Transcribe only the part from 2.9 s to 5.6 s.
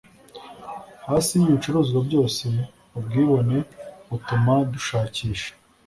ubwibone butuma dushakisha